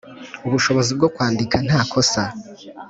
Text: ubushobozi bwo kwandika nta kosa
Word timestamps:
ubushobozi 0.47 0.91
bwo 0.97 1.07
kwandika 1.15 1.55
nta 1.67 1.81
kosa 1.91 2.21